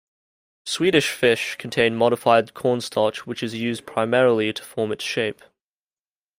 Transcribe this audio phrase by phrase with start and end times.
[0.65, 5.43] Swedish Fish contain modified cornstarch which is used primarily to form its shape.